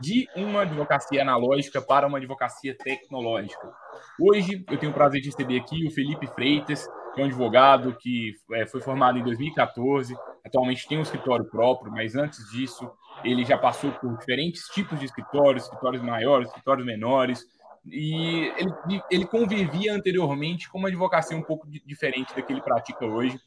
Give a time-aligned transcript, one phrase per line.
[0.00, 3.72] de uma advocacia analógica para uma advocacia tecnológica.
[4.20, 7.96] Hoje eu tenho o prazer de receber aqui o Felipe Freitas, que é um advogado
[7.98, 12.90] que é, foi formado em 2014, atualmente tem um escritório próprio, mas antes disso
[13.22, 17.46] ele já passou por diferentes tipos de escritórios, escritórios maiores, escritórios menores,
[17.86, 23.04] e ele, ele convivia anteriormente com uma advocacia um pouco diferente da que ele pratica
[23.04, 23.38] hoje.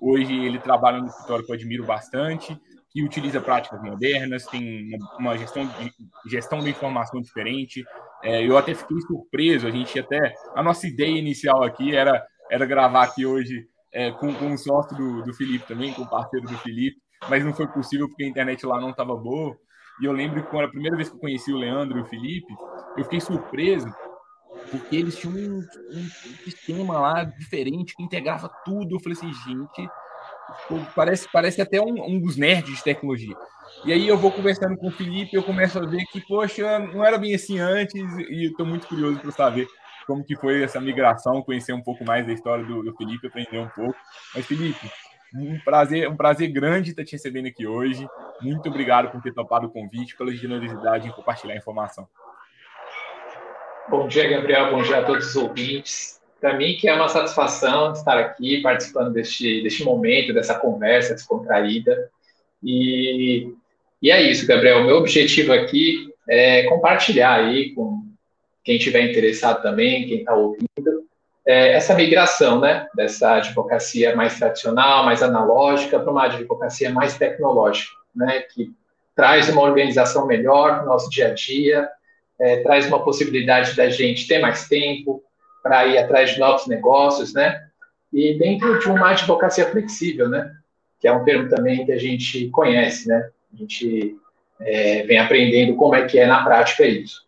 [0.00, 2.60] Hoje ele trabalha no escritório que eu admiro bastante,
[2.94, 7.84] que utiliza práticas modernas, tem uma gestão de gestão da informação diferente.
[8.22, 12.64] É, eu até fiquei surpreso, a gente até a nossa ideia inicial aqui era era
[12.64, 16.46] gravar aqui hoje é, com, com um sócio do, do Felipe também, com o parceiro
[16.46, 16.96] do Felipe,
[17.28, 19.56] mas não foi possível porque a internet lá não estava boa.
[20.00, 22.06] E eu lembro que quando a primeira vez que eu conheci o Leandro e o
[22.06, 22.52] Felipe,
[22.96, 23.88] eu fiquei surpreso
[24.70, 26.08] porque eles tinham um, um
[26.44, 28.94] sistema lá diferente que integrava tudo.
[28.94, 29.88] Eu falei assim, gente,
[30.94, 33.36] parece, parece até um, um dos nerds de tecnologia.
[33.84, 37.04] E aí eu vou conversando com o Felipe eu começo a ver que, poxa, não
[37.04, 39.66] era bem assim antes e estou muito curioso para saber
[40.06, 43.58] como que foi essa migração, conhecer um pouco mais da história do, do Felipe, aprender
[43.58, 43.96] um pouco.
[44.34, 44.90] Mas, Felipe,
[45.34, 48.06] um prazer, um prazer grande estar te recebendo aqui hoje.
[48.40, 52.06] Muito obrigado por ter topado o convite, pela generosidade em compartilhar a informação.
[53.88, 54.70] Bom dia, Gabriel.
[54.70, 56.20] Bom dia a todos os ouvintes.
[56.44, 62.10] Para mim, que é uma satisfação estar aqui participando deste, deste momento, dessa conversa descontraída.
[62.62, 63.48] E,
[64.02, 64.82] e é isso, Gabriel.
[64.82, 68.02] O meu objetivo aqui é compartilhar aí com
[68.62, 71.06] quem estiver interessado também, quem está ouvindo,
[71.46, 77.90] é essa migração, né, dessa advocacia mais tradicional, mais analógica, para uma advocacia mais tecnológica,
[78.14, 78.70] né, que
[79.16, 81.88] traz uma organização melhor no nosso dia a dia,
[82.38, 85.24] é, traz uma possibilidade da gente ter mais tempo
[85.64, 87.66] para ir atrás de novos negócios, né?
[88.12, 90.54] E dentro de uma advocacia flexível, né?
[91.00, 93.30] Que é um termo também que a gente conhece, né?
[93.52, 94.14] A gente
[94.60, 97.24] é, vem aprendendo como é que é na prática isso.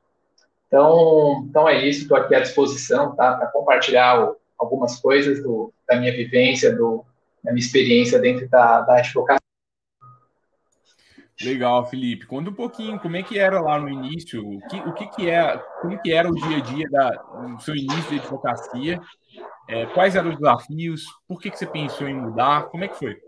[0.68, 3.32] Então, então é isso, estou aqui à disposição, tá?
[3.32, 7.04] Para compartilhar algumas coisas do, da minha vivência, do,
[7.42, 9.45] da minha experiência dentro da, da advocacia.
[11.42, 12.26] Legal, Felipe.
[12.26, 15.30] Conta um pouquinho como é que era lá no início, o que, o que, que
[15.30, 19.00] é, como que era o dia a dia do seu início de advocacia,
[19.68, 22.98] é, quais eram os desafios, por que, que você pensou em mudar, como é que
[22.98, 23.18] foi?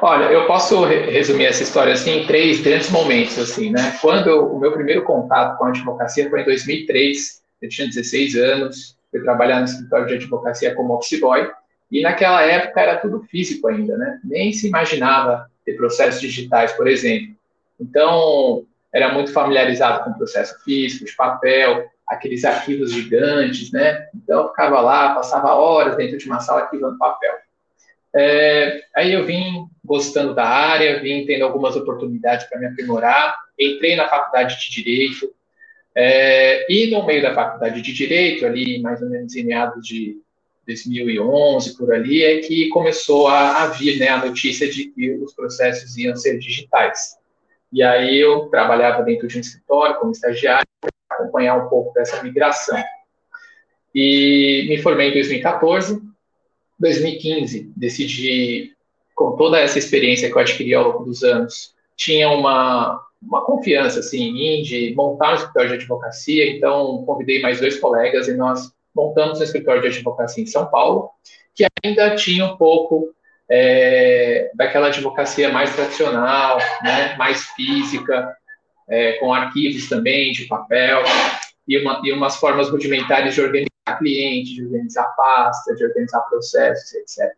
[0.00, 3.96] Olha, eu posso resumir essa história assim em três grandes momentos, assim, né?
[4.00, 8.98] Quando o meu primeiro contato com a advocacia foi em 2003, eu tinha 16 anos,
[9.10, 11.50] fui trabalhar no escritório de advocacia como office boy,
[11.90, 14.20] e naquela época era tudo físico ainda, né?
[14.24, 17.34] Nem se imaginava ter processos digitais, por exemplo.
[17.80, 24.08] Então, era muito familiarizado com o processo físico, de papel, aqueles arquivos gigantes, né?
[24.14, 27.34] Então, eu ficava lá, passava horas dentro de uma sala arquivando papel.
[28.14, 33.96] É, aí eu vim gostando da área, vim tendo algumas oportunidades para me aprimorar, entrei
[33.96, 35.34] na faculdade de Direito,
[35.94, 40.16] é, e no meio da faculdade de Direito, ali mais ou menos em meados de
[40.66, 45.34] 2011, por ali, é que começou a, a vir né, a notícia de que os
[45.34, 47.16] processos iam ser digitais.
[47.72, 52.22] E aí eu trabalhava dentro de um escritório como estagiário, para acompanhar um pouco dessa
[52.22, 52.82] migração.
[53.94, 56.00] E me formei em 2014.
[56.78, 58.72] 2015, decidi,
[59.14, 64.00] com toda essa experiência que eu adquiri ao longo dos anos, tinha uma, uma confiança
[64.00, 68.34] assim, em mim de montar um escritório de advocacia, então convidei mais dois colegas e
[68.34, 71.10] nós montamos um escritório de advocacia em São Paulo,
[71.54, 73.14] que ainda tinha um pouco
[73.48, 78.36] é, daquela advocacia mais tradicional, né, mais física,
[78.88, 81.02] é, com arquivos também de papel,
[81.66, 86.94] e, uma, e umas formas rudimentares de organizar cliente, de organizar pasta, de organizar processos,
[86.94, 87.32] etc.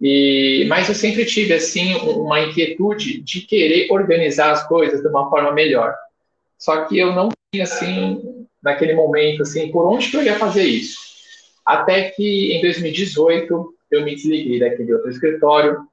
[0.00, 5.30] E, mas eu sempre tive assim uma inquietude de querer organizar as coisas de uma
[5.30, 5.94] forma melhor.
[6.58, 10.64] Só que eu não tinha assim naquele momento, assim, por onde que eu ia fazer
[10.64, 10.96] isso?
[11.64, 15.86] Até que em 2018 eu me desliguei daquele outro escritório,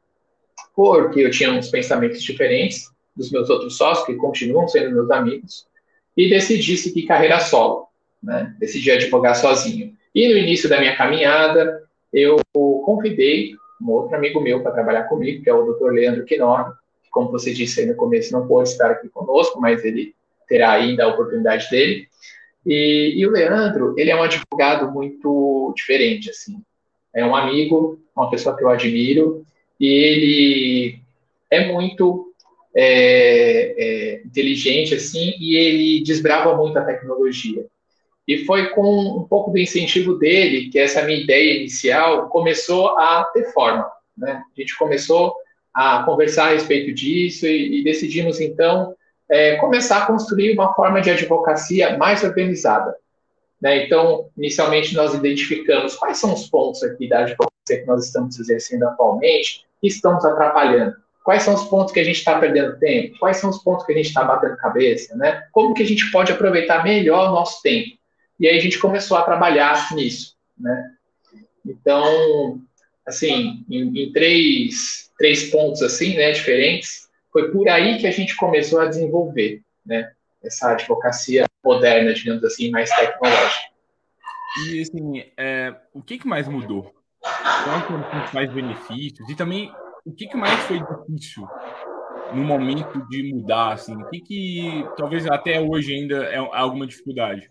[0.76, 5.68] porque eu tinha uns pensamentos diferentes dos meus outros sócios, que continuam sendo meus amigos,
[6.16, 7.88] e decidi seguir carreira solo,
[8.22, 8.56] né?
[8.60, 9.94] Decidi advogar sozinho.
[10.14, 11.84] E no início da minha caminhada,
[12.14, 15.92] eu convidei um outro amigo meu para trabalhar comigo, que é o Dr.
[15.92, 16.74] Leandro Quinor,
[17.04, 20.14] que, como você disse aí no começo, não pôde estar aqui conosco, mas ele
[20.48, 22.08] terá ainda a oportunidade dele.
[22.66, 26.62] E, e, o Leandro, ele é um advogado muito diferente, assim.
[27.14, 29.46] É um amigo, uma pessoa que eu admiro,
[29.80, 31.00] e ele
[31.50, 32.34] é muito
[32.76, 37.66] é, é, inteligente, assim, e ele desbrava muito a tecnologia.
[38.28, 43.24] E foi com um pouco do incentivo dele que essa minha ideia inicial começou a
[43.34, 43.90] ter forma.
[44.16, 44.44] Né?
[44.56, 45.34] A gente começou
[45.74, 48.94] a conversar a respeito disso e, e decidimos, então,
[49.30, 52.96] é, começar a construir uma forma de advocacia mais organizada.
[53.62, 53.86] Né?
[53.86, 58.84] Então, inicialmente, nós identificamos quais são os pontos aqui da advocacia que nós estamos exercendo
[58.84, 60.96] atualmente que estamos atrapalhando.
[61.24, 63.20] Quais são os pontos que a gente está perdendo tempo?
[63.20, 65.16] Quais são os pontos que a gente está batendo cabeça?
[65.16, 65.44] Né?
[65.52, 68.00] Como que a gente pode aproveitar melhor o nosso tempo?
[68.40, 70.92] E aí a gente começou a trabalhar nisso, né?
[71.66, 72.62] Então,
[73.06, 78.36] assim, em, em três, três pontos assim, né, diferentes, foi por aí que a gente
[78.36, 80.12] começou a desenvolver, né,
[80.44, 83.70] essa advocacia moderna, digamos assim, mais tecnológica.
[84.66, 86.94] E assim, é, o que, que mais mudou?
[87.22, 89.30] Quais foram os principais benefícios?
[89.30, 89.72] E também,
[90.06, 91.48] o que, que mais foi difícil
[92.34, 93.74] no momento de mudar?
[93.74, 93.96] Assim?
[93.96, 97.48] O que, que talvez até hoje ainda é alguma dificuldade?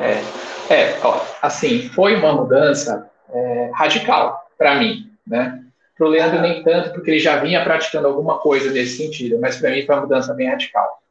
[0.00, 5.59] É, é ó, assim, foi uma mudança é, radical para mim, né?
[6.00, 9.58] Para o Leandro nem tanto, porque ele já vinha praticando alguma coisa nesse sentido, mas
[9.58, 11.02] para mim foi uma mudança bem radical.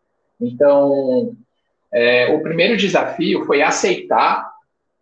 [0.41, 1.37] Então,
[1.93, 4.51] é, o primeiro desafio foi aceitar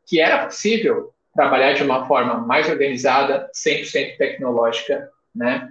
[0.06, 5.70] que era possível trabalhar de uma forma mais organizada, 100% tecnológica, né?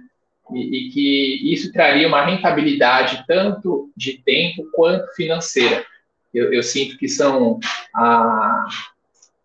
[0.51, 5.85] E, e, que isso traria uma rentabilidade tanto de tempo quanto financeira
[6.33, 7.59] eu, eu sinto que são
[7.93, 8.65] a,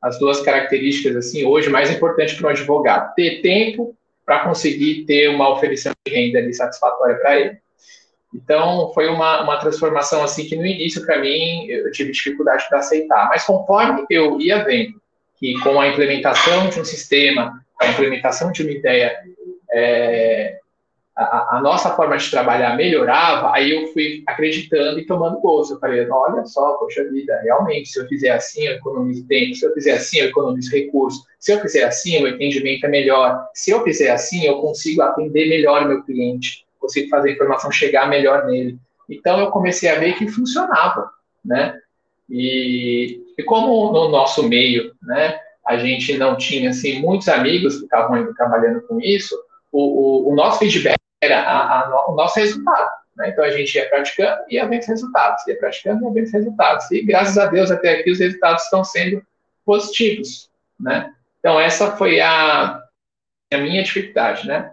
[0.00, 5.28] as duas características assim hoje mais importantes para um advogado: ter tempo para conseguir ter
[5.28, 7.58] uma oferecimento de renda ali satisfatória para ele.
[8.34, 12.78] Então, foi uma, uma transformação assim que no início, para mim, eu tive dificuldade para
[12.78, 13.28] aceitar.
[13.28, 15.00] Mas conforme eu ia vendo
[15.38, 19.18] que com a implementação de um sistema, a implementação de uma ideia
[19.70, 20.58] é,
[21.14, 25.74] a, a, nossa forma de trabalhar melhorava, aí eu fui acreditando e tomando gozo.
[25.74, 29.66] Eu falei, olha só, poxa vida, realmente, se eu fizer assim, eu economizo tempo, se
[29.66, 33.70] eu fizer assim, eu economizo recursos, se eu fizer assim, o atendimento é melhor, se
[33.70, 38.08] eu fizer assim, eu consigo atender melhor o meu cliente, consigo fazer a informação chegar
[38.08, 38.78] melhor nele.
[39.08, 41.10] Então, eu comecei a ver que funcionava,
[41.44, 41.78] né?
[42.30, 47.84] E, e como no nosso meio, né, a gente não tinha, assim, muitos amigos que
[47.84, 49.36] estavam trabalhando com isso,
[49.72, 52.90] o, o, o nosso feedback era a, a, o nosso resultado.
[53.16, 53.30] Né?
[53.30, 56.90] Então a gente ia praticando e ia vendo resultados, ia praticando e ia vendo resultados.
[56.90, 59.22] E graças a Deus até aqui os resultados estão sendo
[59.64, 60.50] positivos.
[60.78, 61.12] Né?
[61.38, 62.82] Então essa foi a,
[63.52, 64.46] a minha dificuldade.
[64.46, 64.72] Né?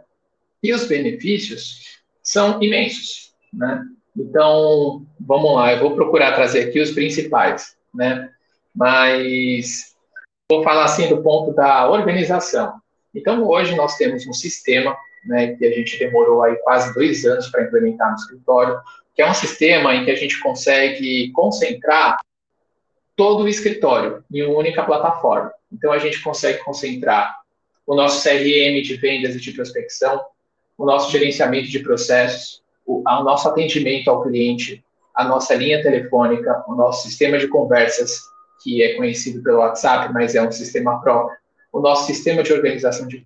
[0.61, 3.33] E os benefícios são imensos.
[3.53, 3.83] Né?
[4.17, 7.77] Então vamos lá, eu vou procurar trazer aqui os principais.
[7.93, 8.29] Né?
[8.75, 9.95] Mas
[10.49, 12.78] vou falar assim do ponto da organização.
[13.13, 14.95] Então hoje nós temos um sistema
[15.25, 18.79] né, que a gente demorou aí quase dois anos para implementar no escritório,
[19.15, 22.17] que é um sistema em que a gente consegue concentrar
[23.15, 25.51] todo o escritório em uma única plataforma.
[25.69, 27.37] Então, a gente consegue concentrar
[27.85, 30.21] o nosso CRM de vendas e de prospecção,
[30.77, 34.81] o nosso gerenciamento de processos, o, o nosso atendimento ao cliente,
[35.13, 38.21] a nossa linha telefônica, o nosso sistema de conversas,
[38.63, 41.37] que é conhecido pelo WhatsApp, mas é um sistema próprio,
[41.71, 43.25] o nosso sistema de organização de,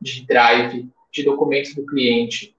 [0.00, 2.54] de drive, de documentos do cliente,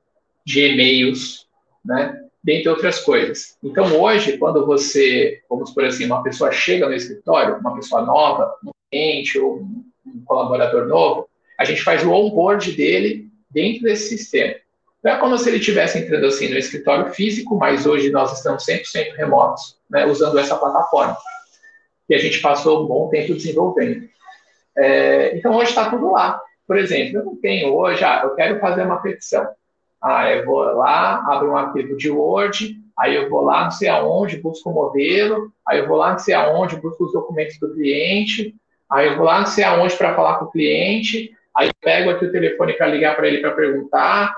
[0.46, 1.48] de e-mails,
[1.84, 2.22] né?
[2.44, 3.58] dentre outras coisas.
[3.64, 8.56] Então, hoje, quando você, vamos por assim, uma pessoa chega no escritório, uma pessoa nova,
[8.64, 9.62] um cliente ou
[10.06, 11.28] um colaborador novo,
[11.60, 14.54] a gente faz o onboard dele dentro desse sistema.
[15.04, 18.64] Não é como se ele estivesse entrando assim no escritório físico, mas hoje nós estamos
[18.66, 21.18] 100% remotos, né, usando essa plataforma.
[22.08, 24.08] E a gente passou um bom tempo desenvolvendo.
[24.78, 26.40] É, então, hoje está tudo lá.
[26.68, 29.48] Por exemplo, eu não tenho hoje, ah, eu quero fazer uma petição.
[30.02, 33.88] Ah, eu vou lá, abro um arquivo de Word, aí eu vou lá, não sei
[33.88, 37.74] aonde, busco o modelo, aí eu vou lá, não sei aonde, busco os documentos do
[37.74, 38.56] cliente,
[38.90, 42.10] aí eu vou lá, não sei aonde para falar com o cliente, aí eu pego
[42.10, 44.36] aqui o telefone para ligar para ele para perguntar.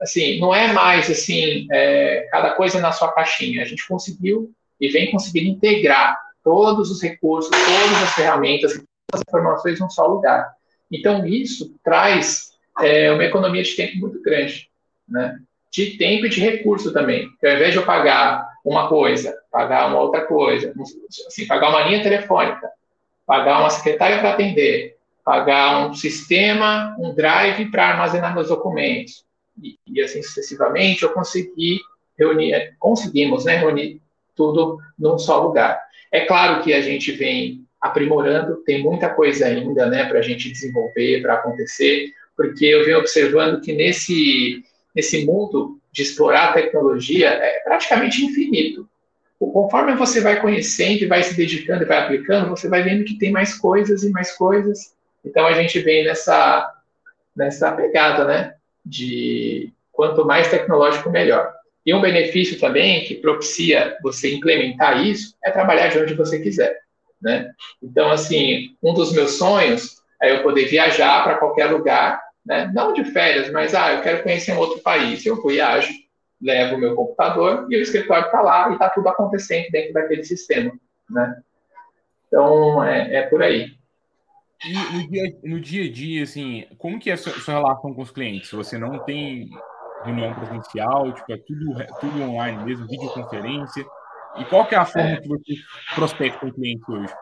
[0.00, 3.62] Assim, não é mais assim, é, cada coisa na sua caixinha.
[3.62, 9.80] A gente conseguiu e vem conseguindo integrar todos os recursos, todas as ferramentas, as informações
[9.80, 10.54] num só lugar.
[10.90, 14.68] Então, isso traz é, uma economia de tempo muito grande,
[15.08, 15.38] né?
[15.70, 17.28] De tempo e de recurso também.
[17.30, 20.72] Porque ao invés de eu pagar uma coisa, pagar uma outra coisa,
[21.26, 22.70] assim, pagar uma linha telefônica,
[23.26, 29.24] pagar uma secretária para atender, pagar um sistema, um drive para armazenar meus documentos,
[29.62, 31.80] e, e, assim sucessivamente, eu consegui
[32.18, 34.00] reunir, conseguimos né, reunir
[34.34, 35.80] tudo num só lugar.
[36.10, 40.50] É claro que a gente vem aprimorando, tem muita coisa ainda, né, para a gente
[40.50, 44.62] desenvolver, para acontecer, porque eu venho observando que nesse,
[44.94, 48.88] nesse mundo de explorar a tecnologia é praticamente infinito.
[49.38, 53.18] Conforme você vai conhecendo e vai se dedicando e vai aplicando, você vai vendo que
[53.18, 54.94] tem mais coisas e mais coisas.
[55.24, 56.72] Então a gente vem nessa,
[57.34, 58.54] nessa pegada, né?
[58.86, 61.52] De quanto mais tecnológico, melhor.
[61.84, 66.78] E um benefício também que propicia você implementar isso é trabalhar de onde você quiser,
[67.22, 67.50] né?
[67.82, 72.70] Então, assim, um dos meus sonhos é eu poder viajar para qualquer lugar, né?
[72.74, 75.24] Não de férias, mas, ah, eu quero conhecer um outro país.
[75.24, 75.92] Eu viajo,
[76.40, 80.24] levo o meu computador e o escritório está lá e está tudo acontecendo dentro daquele
[80.24, 80.72] sistema,
[81.08, 81.40] né?
[82.26, 83.72] Então, é, é por aí.
[84.64, 87.92] E no dia, no dia a dia, assim, como que é a sua, sua relação
[87.92, 88.50] com os clientes?
[88.52, 89.50] Você não tem
[90.04, 93.84] reunião presencial, tipo, é tudo, tudo online mesmo, videoconferência.
[94.38, 95.16] E qual que é a forma é.
[95.20, 95.54] que você
[95.94, 97.12] prospecta o cliente hoje?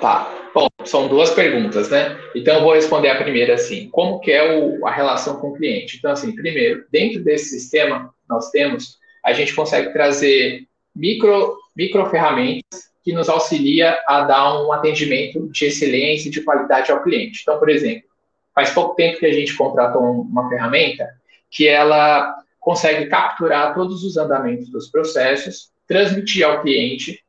[0.00, 0.30] Tá.
[0.54, 2.18] Bom, são duas perguntas, né?
[2.34, 5.54] Então eu vou responder a primeira assim: como que é o, a relação com o
[5.54, 5.98] cliente?
[5.98, 12.90] Então, assim, primeiro, dentro desse sistema nós temos, a gente consegue trazer micro, micro ferramentas
[13.04, 17.40] que nos auxilia a dar um atendimento de excelência e de qualidade ao cliente.
[17.42, 18.08] Então, por exemplo,
[18.54, 21.08] faz pouco tempo que a gente contratou uma ferramenta
[21.50, 27.22] que ela consegue capturar todos os andamentos dos processos, transmitir ao cliente,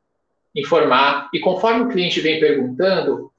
[0.56, 3.32] informar, e conforme o cliente vem perguntando,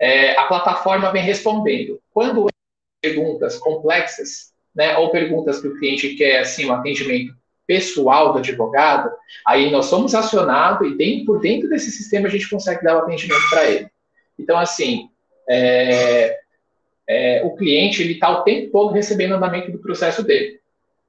[0.00, 2.00] é, a plataforma vem respondendo.
[2.12, 2.48] Quando
[3.00, 7.34] perguntas complexas, né, ou perguntas que o cliente quer assim um atendimento
[7.66, 9.10] pessoal do advogado,
[9.46, 13.00] aí nós somos acionados e dentro, por dentro desse sistema a gente consegue dar o
[13.00, 13.88] atendimento para ele.
[14.38, 15.08] Então, assim,
[15.48, 16.38] é,
[17.08, 20.60] é, o cliente ele está o tempo todo recebendo andamento do processo dele.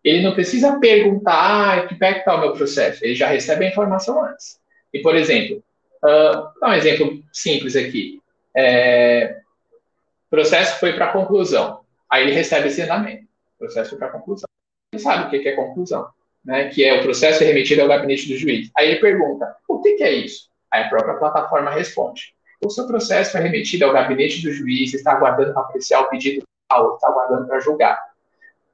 [0.03, 3.03] Ele não precisa perguntar, ah, que pé está o meu processo.
[3.05, 4.59] Ele já recebe a informação antes.
[4.93, 5.63] E, por exemplo,
[6.03, 8.21] uh, dar um exemplo simples aqui.
[8.55, 9.37] É,
[10.29, 11.81] processo foi para conclusão.
[12.09, 13.25] Aí ele recebe esse andamento.
[13.57, 14.47] Processo foi para conclusão.
[14.91, 16.07] Ele sabe o que é conclusão,
[16.43, 16.69] né?
[16.69, 18.69] que é o processo remetido ao gabinete do juiz.
[18.77, 20.49] Aí ele pergunta, o que, que é isso?
[20.71, 22.35] Aí a própria plataforma responde.
[22.63, 26.43] O seu processo foi remetido ao gabinete do juiz, está aguardando para apreciar o pedido
[26.73, 27.99] está aguardando para julgar.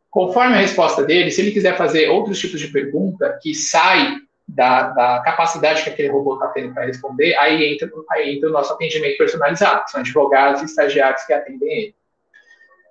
[0.10, 4.90] Conforme a resposta dele, se ele quiser fazer outros tipos de pergunta que sai da,
[4.90, 8.74] da capacidade que aquele robô está tendo para responder, aí entra, aí entra o nosso
[8.74, 11.96] atendimento personalizado, são advogados e estagiários que atendem ele.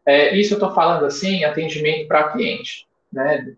[0.07, 3.53] É, isso eu estou falando assim, atendimento para cliente, né,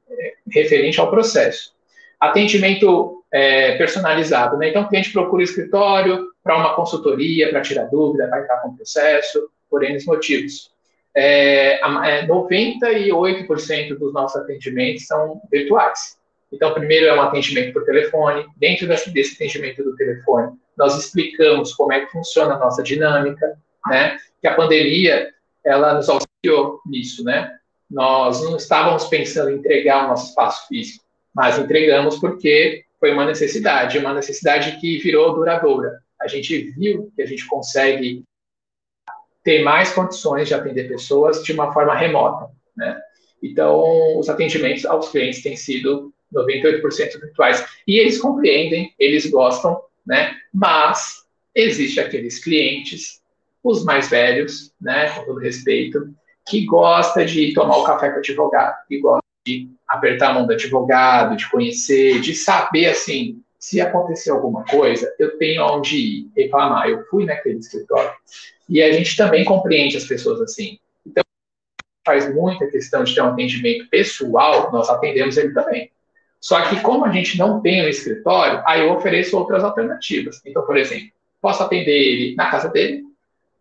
[0.50, 1.74] referente ao processo.
[2.18, 4.68] Atendimento é, personalizado, né?
[4.68, 8.68] Então, o cliente procura o escritório para uma consultoria, para tirar dúvida, para entrar com
[8.68, 10.72] o processo, por N motivos.
[11.14, 11.80] É,
[12.26, 16.18] 98% é, dos nossos atendimentos são virtuais.
[16.52, 18.46] Então, primeiro é um atendimento por telefone.
[18.56, 24.16] Dentro desse, atendimento do telefone, nós explicamos como é que funciona a nossa dinâmica, né?
[24.40, 25.28] Que a pandemia,
[25.64, 27.56] ela nos auxiliou nisso, né?
[27.90, 33.24] Nós não estávamos pensando em entregar o nosso espaço físico, mas entregamos porque foi uma
[33.24, 36.00] necessidade, uma necessidade que virou duradoura.
[36.20, 38.24] A gente viu que a gente consegue
[39.42, 42.98] ter mais condições de atender pessoas de uma forma remota, né?
[43.42, 47.64] Então, os atendimentos aos clientes têm sido 98% virtuais.
[47.86, 50.36] E eles compreendem, eles gostam, né?
[50.52, 53.20] Mas existe aqueles clientes,
[53.62, 56.14] os mais velhos, né, com todo respeito,
[56.48, 60.46] que gosta de tomar o café com o advogado, que gosta de apertar a mão
[60.46, 66.30] do advogado, de conhecer, de saber assim, se acontecer alguma coisa, eu tenho onde ir
[66.34, 66.88] reclamar.
[66.88, 68.10] Eu fui naquele escritório.
[68.66, 70.78] E a gente também compreende as pessoas assim.
[71.06, 71.22] Então,
[72.04, 75.90] faz muita questão de ter um atendimento pessoal, nós atendemos ele também.
[76.40, 80.40] Só que como a gente não tem um escritório, aí eu ofereço outras alternativas.
[80.46, 83.04] Então, por exemplo, posso atender ele na casa dele,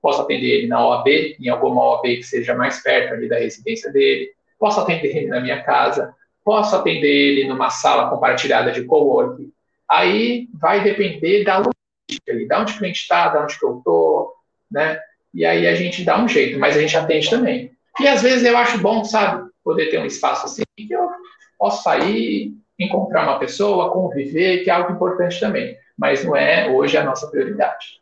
[0.02, 3.92] posso atender ele na OAB, em alguma OAB que seja mais perto ali da residência
[3.92, 9.52] dele, posso atender ele na minha casa, posso atender ele numa sala compartilhada de coworking.
[9.90, 14.34] Aí vai depender da logística, da onde o cliente está, da onde que eu estou,
[14.72, 15.00] né?
[15.34, 17.72] E aí a gente dá um jeito, mas a gente atende também.
[18.00, 21.10] E às vezes eu acho bom, sabe, poder ter um espaço assim, que eu
[21.58, 25.78] posso sair, encontrar uma pessoa, conviver, que é algo importante também.
[25.98, 28.00] Mas não é hoje a nossa prioridade.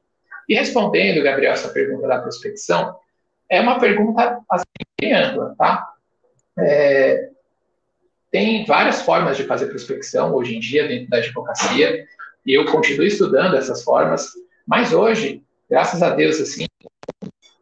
[0.47, 2.95] E respondendo, Gabriel, essa pergunta da prospecção,
[3.49, 4.65] é uma pergunta assim,
[4.99, 5.89] bem ampla, tá?
[6.59, 7.29] É,
[8.37, 12.05] tem várias formas de fazer prospecção hoje em dia dentro da advocacia,
[12.45, 14.27] e eu continuo estudando essas formas,
[14.67, 16.67] mas hoje, graças a Deus, assim,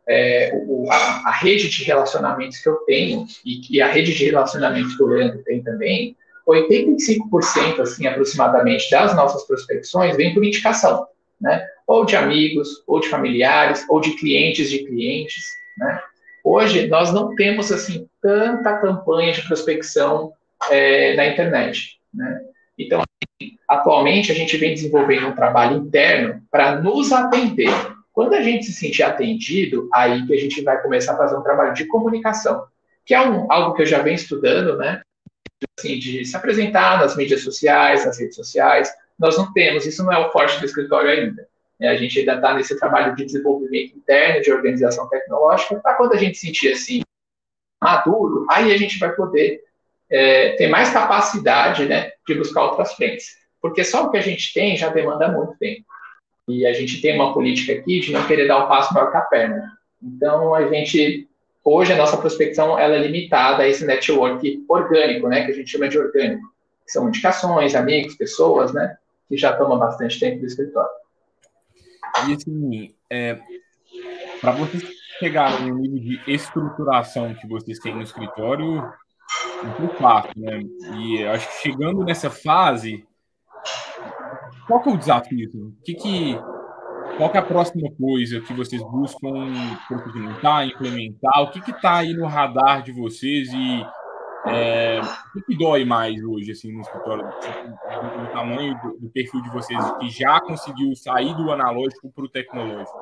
[0.06, 4.26] é, o, a, a, rede de relacionamentos que eu tenho, e, e, a rede de
[4.26, 6.14] relacionamentos que o Leandro tem também,
[6.46, 11.08] 85% assim aproximadamente das nossas prospecções vem por indicação,
[11.40, 11.66] né?
[11.88, 15.46] Ou de amigos, ou de familiares, ou de clientes de clientes,
[15.78, 16.02] né?
[16.44, 20.34] Hoje nós não temos assim tanta campanha de prospecção
[20.70, 22.42] é, na internet, né?
[22.78, 23.02] Então,
[23.68, 27.70] atualmente a gente vem desenvolvendo um trabalho interno para nos atender.
[28.12, 31.44] Quando a gente se sentir atendido, aí que a gente vai começar a fazer um
[31.44, 32.66] trabalho de comunicação,
[33.06, 35.02] que é um, algo que eu já venho estudando, né?
[35.78, 38.92] Assim, de se apresentar nas mídias sociais, nas redes sociais.
[39.18, 41.48] Nós não temos, isso não é o forte do escritório ainda.
[41.80, 41.90] Né?
[41.90, 46.18] A gente ainda está nesse trabalho de desenvolvimento interno, de organização tecnológica, para quando a
[46.18, 47.02] gente sentir assim
[47.82, 49.62] maduro, aí a gente vai poder
[50.10, 53.28] é, ter mais capacidade né, de buscar outras frentes.
[53.62, 55.84] Porque só o que a gente tem já demanda muito tempo.
[56.48, 59.18] E a gente tem uma política aqui de não querer dar um passo maior que
[59.18, 59.72] a perna.
[60.02, 61.28] Então, a gente,
[61.64, 65.72] hoje, a nossa prospecção ela é limitada a esse network orgânico, né, que a gente
[65.72, 66.48] chama de orgânico.
[66.86, 68.96] São indicações, amigos, pessoas, né,
[69.28, 70.92] que já tomam bastante tempo do escritório.
[72.28, 73.40] E assim, é,
[74.40, 74.84] para vocês
[75.20, 78.84] chegarem no nível de estruturação que vocês têm no escritório,
[79.80, 80.62] muito fácil, né?
[80.98, 83.06] E acho que chegando nessa fase,
[84.68, 85.50] qual que é o desafio?
[85.54, 86.40] O que que,
[87.18, 89.52] qual que é a próxima coisa que vocês buscam
[89.88, 91.44] procedimentar, implementar?
[91.44, 93.86] O que está aí no radar de vocês e
[94.48, 97.26] é, o que, que, dói mais hoje assim, no escritório?
[97.28, 102.30] O tamanho do, do, perfil de vocês que já conseguiu sair do analógico para o
[102.30, 102.98] tecnológico?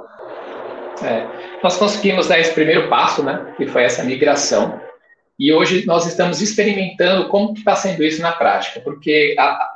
[1.04, 4.80] É, nós conseguimos dar esse primeiro passo, né, que foi essa migração.
[5.44, 9.74] E hoje nós estamos experimentando como está sendo isso na prática, porque a,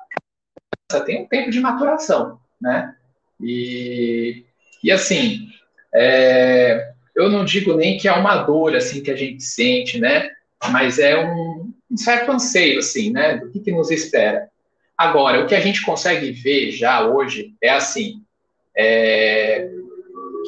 [0.94, 2.96] a, tem um tempo de maturação, né?
[3.42, 4.46] E,
[4.82, 5.50] e assim,
[5.94, 10.30] é, eu não digo nem que é uma dor assim que a gente sente, né?
[10.70, 13.36] Mas é um, um certo anseio, assim, né?
[13.36, 14.50] Do que, que nos espera.
[14.98, 18.24] Agora, o que a gente consegue ver já hoje é assim,
[18.74, 19.70] é,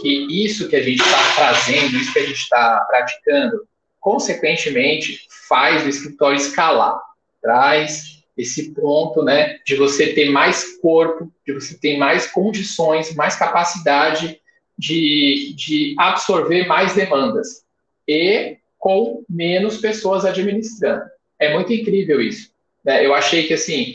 [0.01, 3.67] que isso que a gente está trazendo, isso que a gente está praticando,
[4.09, 6.99] consequentemente, faz o escritório escalar,
[7.39, 13.35] traz esse ponto, né, de você ter mais corpo, de você ter mais condições, mais
[13.35, 14.41] capacidade
[14.75, 17.63] de, de absorver mais demandas
[18.07, 21.03] e com menos pessoas administrando.
[21.37, 22.51] É muito incrível isso.
[22.83, 23.05] Né?
[23.05, 23.93] Eu achei que, assim,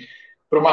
[0.48, 0.70] para uma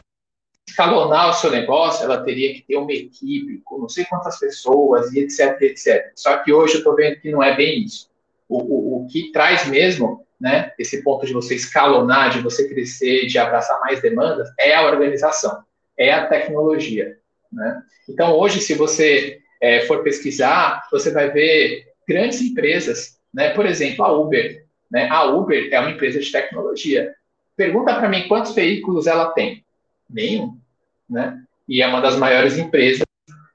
[0.70, 5.12] escalonar o seu negócio, ela teria que ter uma equipe com não sei quantas pessoas
[5.14, 6.12] e etc, etc.
[6.16, 8.11] Só que hoje eu estou vendo que não é bem isso
[8.52, 13.28] o, o, o que traz mesmo né, esse ponto de você escalonar, de você crescer,
[13.28, 15.64] de abraçar mais demandas, é a organização,
[15.98, 17.18] é a tecnologia.
[17.52, 17.82] Né?
[18.10, 23.52] Então, hoje, se você é, for pesquisar, você vai ver grandes empresas, né?
[23.52, 24.66] por exemplo, a Uber.
[24.92, 25.08] Né?
[25.10, 27.14] A Uber é uma empresa de tecnologia.
[27.56, 29.64] Pergunta para mim quantos veículos ela tem.
[30.10, 30.58] Nenhum.
[31.10, 31.42] Né?
[31.70, 33.04] E é uma das maiores empresas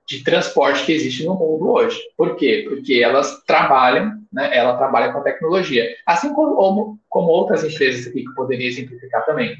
[0.06, 2.00] de transporte que existe no mundo hoje.
[2.16, 2.64] Por quê?
[2.68, 8.34] Porque elas trabalham, né, ela trabalha com tecnologia, assim como, como outras empresas aqui que
[8.34, 9.56] poderia exemplificar também.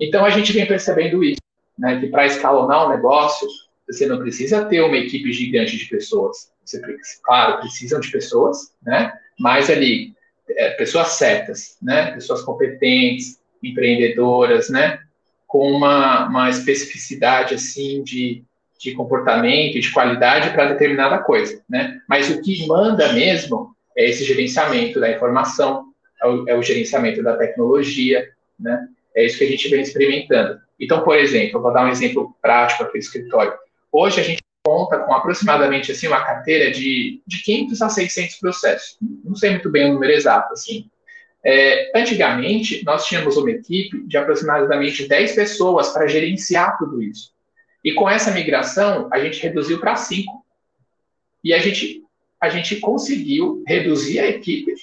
[0.00, 1.40] Então a gente vem percebendo isso,
[1.78, 3.46] né, que para escalonar o negócio,
[3.86, 6.52] você não precisa ter uma equipe gigante de pessoas.
[6.64, 6.80] Você,
[7.22, 10.12] claro, precisam de pessoas, né, mas ali,
[10.50, 14.98] é, pessoas certas, né, pessoas competentes, empreendedoras, né,
[15.46, 18.42] com uma, uma especificidade assim de
[18.84, 22.00] de comportamento de qualidade para determinada coisa, né?
[22.06, 25.86] Mas o que manda mesmo é esse gerenciamento da informação,
[26.22, 28.28] é o, é o gerenciamento da tecnologia,
[28.60, 28.86] né?
[29.16, 30.60] É isso que a gente vem experimentando.
[30.78, 33.54] Então, por exemplo, eu vou dar um exemplo prático aqui do escritório.
[33.90, 38.98] Hoje a gente conta com aproximadamente assim uma carteira de, de 500 a 600 processos.
[39.24, 40.90] Não sei muito bem o número exato, assim.
[41.42, 47.33] É, antigamente, nós tínhamos uma equipe de aproximadamente 10 pessoas para gerenciar tudo isso.
[47.84, 50.44] E com essa migração, a gente reduziu para cinco.
[51.44, 52.02] E a gente,
[52.40, 54.74] a gente conseguiu reduzir a equipe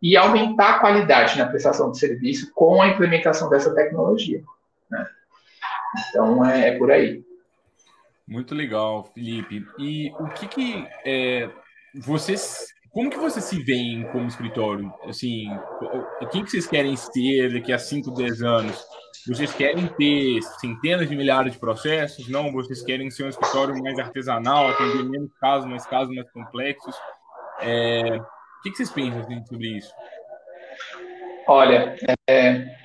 [0.00, 4.44] e aumentar a qualidade na prestação de serviço com a implementação dessa tecnologia.
[4.88, 5.08] Né?
[6.08, 7.24] Então, é, é, por aí.
[8.26, 9.66] Muito legal, Felipe.
[9.78, 11.50] E o que que é,
[11.94, 14.92] vocês, como que vocês se veem como escritório?
[15.04, 15.48] Assim,
[16.30, 18.84] quem que vocês querem ser daqui a 5, 10 anos?
[19.26, 22.28] Vocês querem ter centenas de milhares de processos?
[22.28, 26.94] Não, vocês querem ser um escritório mais artesanal, atender menos casos, mais casos mais complexos?
[27.60, 28.18] É...
[28.18, 29.92] O que vocês pensam assim, sobre isso?
[31.46, 31.96] Olha,
[32.28, 32.76] é,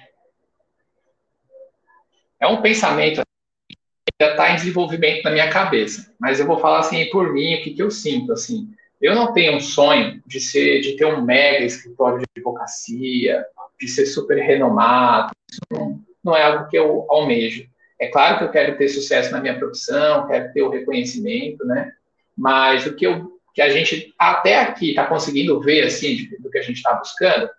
[2.39, 3.21] é um pensamento
[3.67, 3.77] que
[4.21, 7.63] ainda está em desenvolvimento na minha cabeça, mas eu vou falar assim por mim o
[7.63, 8.69] que, que eu sinto assim.
[9.01, 13.45] Eu não tenho um sonho de ser, de ter um mega escritório de advocacia,
[13.79, 15.31] de ser super renomado.
[15.49, 17.67] Isso não, não é algo que eu almejo.
[17.99, 21.91] É claro que eu quero ter sucesso na minha profissão, quero ter o reconhecimento, né?
[22.37, 26.59] Mas o que, eu, que a gente até aqui está conseguindo ver, assim, do que
[26.59, 27.49] a gente está buscando,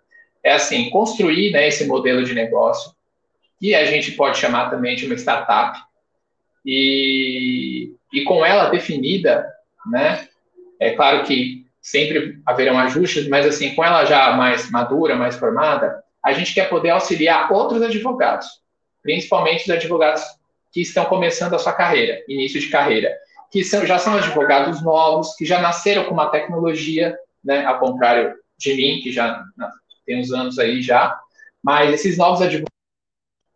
[0.43, 2.91] é assim, construir né, esse modelo de negócio,
[3.59, 5.77] que a gente pode chamar também de uma startup,
[6.65, 9.47] e, e com ela definida,
[9.91, 10.27] né?
[10.79, 16.03] É claro que sempre haverão ajustes, mas assim, com ela já mais madura, mais formada,
[16.23, 18.60] a gente quer poder auxiliar outros advogados,
[19.01, 20.23] principalmente os advogados
[20.71, 23.13] que estão começando a sua carreira, início de carreira,
[23.51, 28.33] que são, já são advogados novos, que já nasceram com uma tecnologia, né, ao contrário
[28.57, 29.43] de mim, que já
[30.05, 31.19] tem uns anos aí já,
[31.61, 32.71] mas esses novos advogados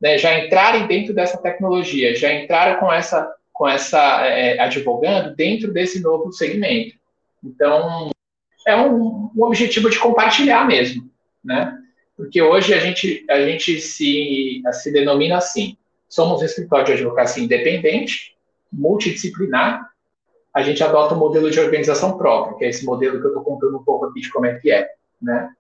[0.02, 5.72] né, já entrarem dentro dessa tecnologia, já entraram com essa, com essa é, advogando dentro
[5.72, 6.96] desse novo segmento.
[7.44, 8.12] Então,
[8.68, 11.10] é um, um, objetivo de compartilhar mesmo,
[11.44, 11.78] né?
[12.16, 17.44] Porque hoje a gente, a gente se, se denomina assim, somos um escritório de advocacia
[17.44, 18.36] independente,
[18.72, 19.90] multidisciplinar,
[20.54, 23.44] a gente adota um modelo de organização próprio, que é esse modelo que eu estou
[23.44, 24.90] contando um pouco aqui de como é que é,
[25.22, 25.52] né?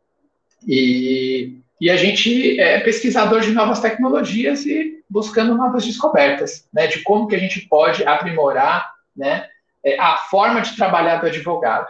[0.65, 6.87] E, e a gente é pesquisador de novas tecnologias e buscando novas descobertas, né?
[6.87, 9.49] De como que a gente pode aprimorar, né?
[9.83, 11.87] É, a forma de trabalhar do advogado,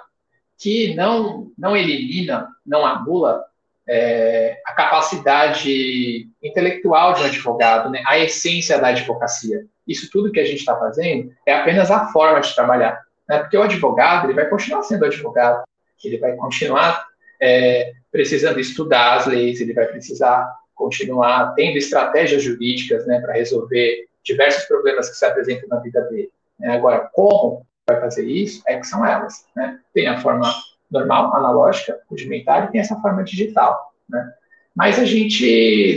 [0.58, 3.44] que não, não elimina, não anula
[3.88, 8.04] é, a capacidade intelectual de um advogado, né?
[8.06, 9.66] a essência da advocacia.
[9.88, 13.02] Isso tudo que a gente está fazendo é apenas a forma de trabalhar.
[13.30, 13.40] Né?
[13.40, 15.64] Porque o advogado ele vai continuar sendo advogado,
[16.04, 17.06] ele vai continuar
[17.42, 24.08] é, precisando estudar as leis, ele vai precisar continuar tendo estratégias jurídicas né, para resolver
[24.24, 26.30] diversos problemas que se apresentam na vida dele.
[26.60, 26.76] Né?
[26.76, 28.64] Agora, como vai fazer isso?
[28.68, 29.46] É que são elas.
[29.56, 29.80] Né?
[29.94, 30.52] Tem a forma
[30.92, 33.94] normal, analógica, rudimentar, e tem essa forma digital.
[34.10, 34.34] Né?
[34.76, 35.46] Mas a gente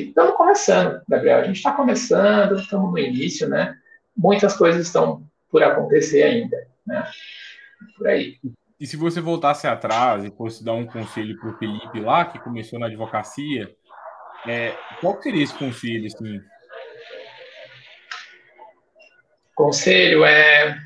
[0.08, 1.40] estamos começando, Gabriel.
[1.40, 3.76] A gente está começando, estamos no início, né?
[4.16, 7.04] Muitas coisas estão por acontecer ainda, né?
[7.96, 8.38] Por aí.
[8.78, 12.38] E se você voltasse atrás e fosse dar um conselho para o Felipe lá, que
[12.38, 13.68] começou na advocacia,
[14.46, 16.06] é, qual seria esse conselho?
[16.06, 16.40] Assim?
[19.56, 20.78] Conselho é,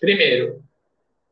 [0.00, 0.64] primeiro,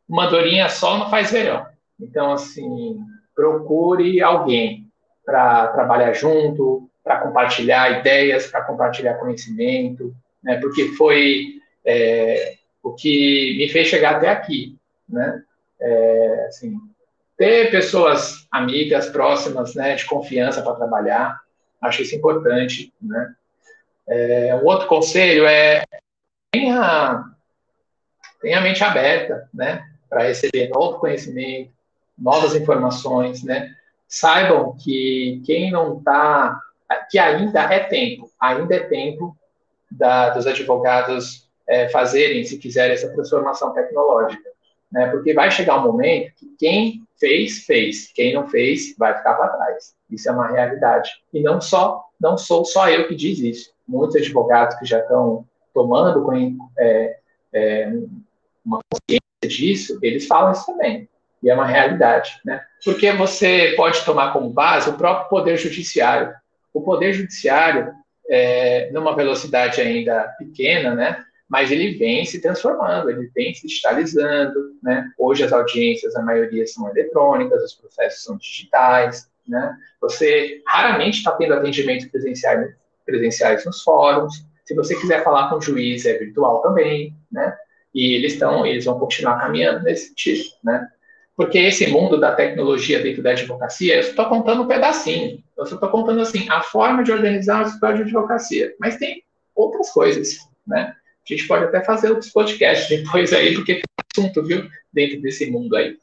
[0.09, 1.67] uma dorinha só não faz verão.
[2.01, 2.99] Então, assim,
[3.35, 4.87] procure alguém
[5.25, 10.57] para trabalhar junto, para compartilhar ideias, para compartilhar conhecimento, né?
[10.57, 14.77] Porque foi é, o que me fez chegar até aqui,
[15.09, 15.43] né?
[15.81, 16.77] É, assim,
[17.37, 21.41] ter pessoas amigas, próximas, né, de confiança para trabalhar,
[21.81, 23.35] acho isso importante, né?
[24.07, 25.85] É, um outro conselho é
[26.53, 27.25] tenha,
[28.43, 31.73] tenha a mente aberta, né, para receber novo conhecimento,
[32.21, 33.75] novas informações, né?
[34.07, 36.61] Saibam que quem não está,
[37.11, 39.37] que ainda é tempo, ainda é tempo
[39.91, 44.49] da, dos advogados é, fazerem, se quiserem, essa transformação tecnológica,
[44.93, 45.09] né?
[45.09, 49.49] Porque vai chegar um momento que quem fez, fez, quem não fez, vai ficar para
[49.49, 49.95] trás.
[50.11, 51.11] Isso é uma realidade.
[51.33, 53.73] E não só, não sou só eu que diz isso.
[53.87, 56.27] Muitos advogados que já estão tomando
[56.79, 57.17] é,
[57.53, 57.93] é,
[58.65, 61.09] uma consciência disso, eles falam isso também.
[61.43, 62.63] E é uma realidade, né?
[62.85, 66.33] Porque você pode tomar como base o próprio poder judiciário.
[66.73, 67.93] O poder judiciário,
[68.29, 71.25] é, numa velocidade ainda pequena, né?
[71.49, 75.11] Mas ele vem se transformando, ele vem se digitalizando, né?
[75.19, 79.77] Hoje as audiências, a maioria são eletrônicas, os processos são digitais, né?
[80.01, 82.75] Você raramente está tendo atendimentos presenciais,
[83.05, 84.47] presenciais nos fóruns.
[84.65, 87.57] Se você quiser falar com o juiz, é virtual também, né?
[87.93, 90.89] E eles estão, eles vão continuar caminhando nesse sentido, né?
[91.41, 95.43] Porque esse mundo da tecnologia dentro da advocacia, eu estou contando um pedacinho.
[95.57, 98.75] Eu só estou contando assim a forma de organizar o escritório de advocacia.
[98.79, 99.25] Mas tem
[99.55, 100.95] outras coisas, né?
[100.95, 103.83] A gente pode até fazer outros podcasts depois aí, porque tem
[104.15, 104.69] assunto, viu?
[104.93, 105.97] Dentro desse mundo aí.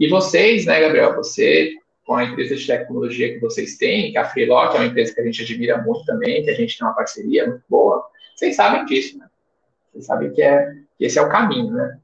[0.00, 1.14] E vocês, né, Gabriel?
[1.14, 5.14] Você, com a empresa de tecnologia que vocês têm, que a Freelock é uma empresa
[5.14, 8.56] que a gente admira muito também, que a gente tem uma parceria muito boa, vocês
[8.56, 9.26] sabem disso, né?
[9.92, 11.98] Vocês sabem que, é, que esse é o caminho, né?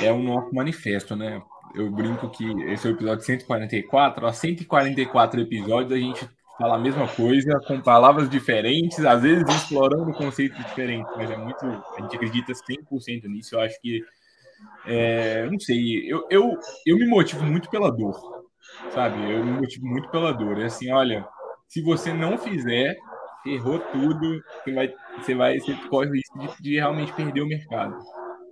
[0.00, 1.42] É o nosso manifesto, né?
[1.74, 4.26] Eu brinco que esse é o episódio 144.
[4.26, 10.10] Há 144 episódios a gente fala a mesma coisa, com palavras diferentes, às vezes explorando
[10.12, 11.64] conceitos diferentes, mas é muito.
[11.66, 13.54] A gente acredita 100% nisso.
[13.54, 14.00] Eu acho que.
[14.86, 18.18] É, não sei, eu, eu, eu me motivo muito pela dor,
[18.90, 19.30] sabe?
[19.30, 20.58] Eu me motivo muito pela dor.
[20.58, 21.28] É assim, olha,
[21.68, 22.96] se você não fizer,
[23.44, 27.46] errou tudo, você vai, você vai, você corre o risco de, de realmente perder o
[27.46, 27.98] mercado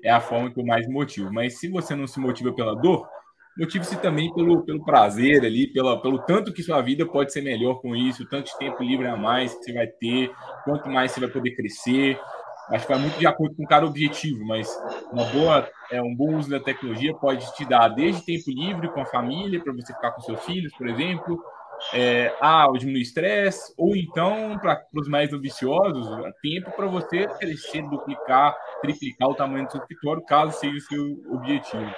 [0.04, 1.32] é a forma que eu mais motivo.
[1.32, 3.08] Mas se você não se motiva pela dor,
[3.56, 7.80] motive-se também pelo, pelo prazer ali, pela, pelo tanto que sua vida pode ser melhor
[7.80, 10.30] com isso, tanto de tempo livre a mais que você vai ter,
[10.64, 12.20] quanto mais você vai poder crescer.
[12.68, 14.68] Acho que vai muito de acordo com cada objetivo, mas
[15.10, 19.00] uma boa, é, um bom uso da tecnologia pode te dar desde tempo livre com
[19.00, 21.42] a família, para você ficar com seus filhos, por exemplo,
[21.92, 26.06] é, ah, diminuir estresse, ou então, para os mais ambiciosos,
[26.42, 31.22] tempo para você crescer, duplicar, triplicar o tamanho do seu escritório, caso seja o seu
[31.32, 31.92] objetivo.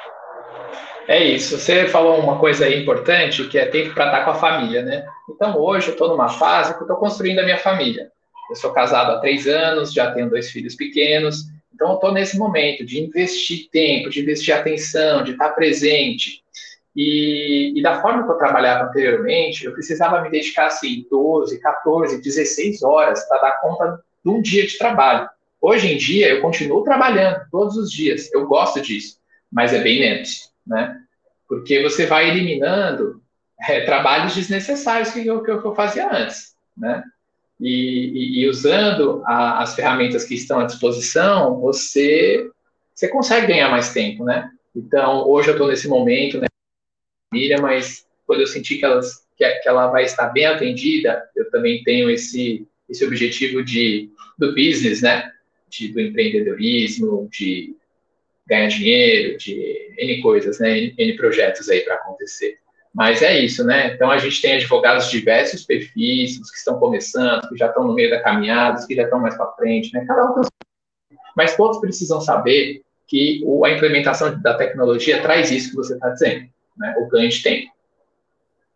[1.08, 1.58] É isso.
[1.58, 5.06] Você falou uma coisa importante, que é tempo para estar com a família, né?
[5.30, 8.10] Então, hoje eu estou numa fase que eu estou construindo a minha família.
[8.50, 12.38] Eu sou casado há três anos, já tenho dois filhos pequenos, então eu estou nesse
[12.38, 16.42] momento de investir tempo, de investir atenção, de estar presente.
[16.96, 22.22] E, e, da forma que eu trabalhava anteriormente, eu precisava me dedicar assim 12, 14,
[22.22, 25.28] 16 horas para dar conta de um dia de trabalho.
[25.60, 29.18] Hoje em dia, eu continuo trabalhando todos os dias, eu gosto disso,
[29.52, 30.98] mas é bem menos, né?
[31.46, 33.20] Porque você vai eliminando
[33.68, 37.04] é, trabalhos desnecessários que eu, que eu fazia antes, né?
[37.60, 42.48] E, e, e usando a, as ferramentas que estão à disposição, você,
[42.94, 44.50] você consegue ganhar mais tempo, né?
[44.74, 46.46] Então, hoje eu estou nesse momento, né?
[47.30, 51.50] Família, mas quando eu sentir que, elas, que, que ela vai estar bem atendida, eu
[51.50, 55.30] também tenho esse, esse objetivo de, do business, né?
[55.68, 57.76] De, do empreendedorismo, de
[58.46, 60.78] ganhar dinheiro, de N coisas, né?
[60.78, 62.58] N, projetos aí para acontecer.
[62.94, 63.92] Mas é isso, né?
[63.94, 67.86] Então a gente tem advogados de diversos perfis, os que estão começando, que já estão
[67.86, 70.04] no meio da caminhada, os que já estão mais para frente, né?
[70.06, 70.42] Cada um
[71.36, 76.48] Mas todos precisam saber que a implementação da tecnologia traz isso que você está dizendo
[76.76, 77.72] né, o ganho de tempo.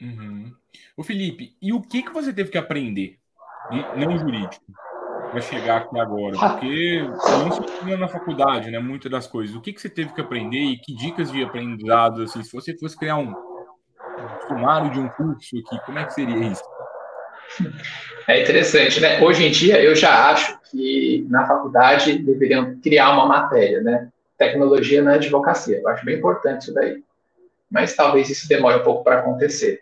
[0.01, 0.53] Uhum.
[0.97, 3.17] O Felipe, e o que, que você teve que aprender,
[3.97, 4.65] não jurídico,
[5.31, 6.37] para chegar aqui agora?
[6.37, 8.79] Porque não se ensina na faculdade, né?
[8.79, 9.55] Muitas das coisas.
[9.55, 12.77] O que, que você teve que aprender e que dicas de aprendizado, assim, se você
[12.77, 16.65] fosse criar um, um sumário de um curso aqui, como é que seria isso?
[18.27, 19.21] É interessante, né?
[19.21, 24.09] Hoje em dia eu já acho que na faculdade deveriam criar uma matéria, né?
[24.39, 25.79] Tecnologia na advocacia.
[25.79, 27.03] Eu acho bem importante isso daí
[27.71, 29.81] mas talvez isso demore um pouco para acontecer.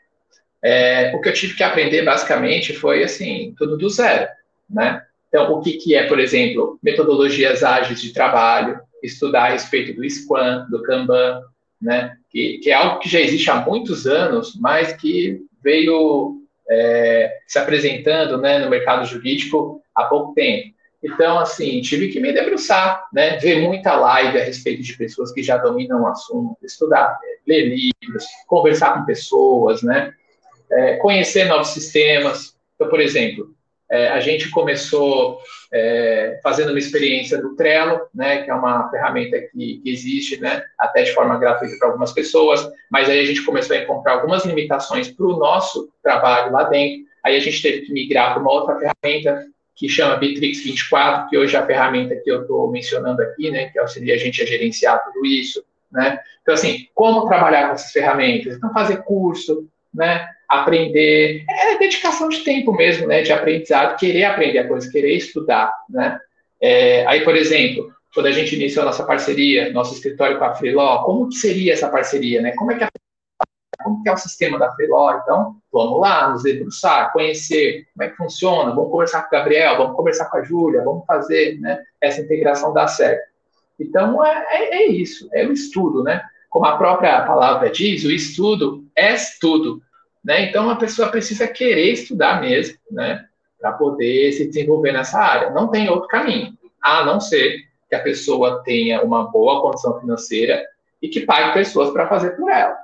[0.63, 4.29] É, o que eu tive que aprender basicamente foi assim, tudo do zero,
[4.69, 5.03] né?
[5.29, 10.09] Então, o que, que é, por exemplo, metodologias ágeis de trabalho, estudar a respeito do
[10.09, 11.43] Scrum, do Kanban,
[11.81, 12.17] né?
[12.31, 17.59] Que, que é algo que já existe há muitos anos, mas que veio é, se
[17.59, 20.75] apresentando né, no mercado jurídico há pouco tempo.
[21.09, 23.39] Então, assim, tive que me debruçar, né?
[23.39, 28.25] Ver muita live a respeito de pessoas que já dominam o assunto, estudar, ler livros,
[28.47, 30.13] conversar com pessoas, né?
[30.71, 32.55] É, conhecer novos sistemas.
[32.75, 33.55] Então, por exemplo,
[33.91, 35.41] é, a gente começou
[35.73, 38.43] é, fazendo uma experiência do Trello, né?
[38.43, 40.63] Que é uma ferramenta que, que existe, né?
[40.79, 44.45] Até de forma gratuita para algumas pessoas, mas aí a gente começou a encontrar algumas
[44.45, 47.09] limitações para o nosso trabalho lá dentro.
[47.25, 49.47] Aí a gente teve que migrar para uma outra ferramenta
[49.79, 53.69] que chama Bitrix 24, que hoje é a ferramenta que eu estou mencionando aqui, né,
[53.69, 56.19] que auxilia a gente a gerenciar tudo isso, né?
[56.43, 58.57] Então, assim, como trabalhar com essas ferramentas?
[58.57, 64.59] Então, fazer curso, né, aprender, é dedicação de tempo mesmo, né, de aprendizado, querer aprender
[64.59, 66.19] a coisa, querer estudar, né?
[66.61, 70.55] É, aí, por exemplo, quando a gente iniciou a nossa parceria, nosso escritório com a
[70.57, 72.53] Freeló, como que seria essa parceria, né?
[72.57, 72.91] Como é que a
[73.83, 78.11] como que é o sistema da Freeló, então vamos lá, nos debruçar, conhecer como é
[78.11, 81.83] que funciona, vamos conversar com o Gabriel, vamos conversar com a Júlia, vamos fazer né,
[82.01, 83.29] essa integração dar certo.
[83.79, 86.25] Então, é, é, é, isso, é o estudo, né?
[86.51, 89.81] Como a própria palavra diz, o estudo é estudo,
[90.25, 90.49] né?
[90.49, 93.25] Então, a pessoa precisa querer estudar mesmo, né?
[93.61, 95.51] Para poder se desenvolver nessa área.
[95.51, 100.65] Não tem outro caminho, a não ser que a pessoa tenha uma boa condição financeira
[101.01, 102.77] e que pague pessoas para fazer por ela.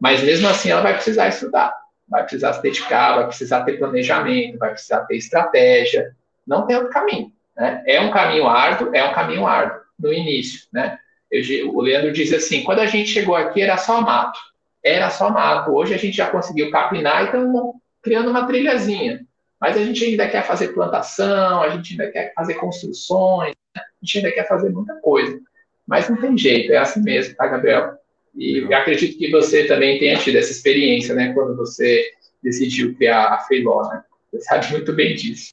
[0.00, 1.74] Mas mesmo assim ela vai precisar estudar,
[2.08, 6.16] vai precisar se dedicar, vai precisar ter planejamento, vai precisar ter estratégia.
[6.46, 7.30] Não tem outro caminho.
[7.56, 7.82] Né?
[7.86, 10.66] É um caminho árduo, é um caminho árduo no início.
[10.72, 10.98] Né?
[11.30, 14.38] Eu, o Leandro diz assim: quando a gente chegou aqui era só mato.
[14.82, 15.72] Era só mato.
[15.72, 19.20] Hoje a gente já conseguiu capinar e estamos criando uma trilhazinha.
[19.60, 23.82] Mas a gente ainda quer fazer plantação, a gente ainda quer fazer construções, né?
[23.82, 25.38] a gente ainda quer fazer muita coisa.
[25.86, 27.99] Mas não tem jeito, é assim mesmo, tá, Gabriel?
[28.36, 32.04] E acredito que você também tenha tido essa experiência, né, quando você
[32.42, 34.02] decidiu criar a Freeló, né?
[34.32, 35.52] Você sabe muito bem disso.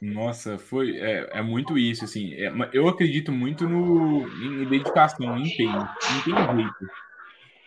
[0.00, 2.34] Nossa, foi é, é muito isso, assim.
[2.34, 5.72] É, eu acredito muito no, em dedicação, em empenho.
[5.72, 6.86] Não tem jeito.